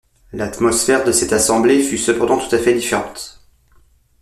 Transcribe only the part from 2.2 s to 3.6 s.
tout à fait différente.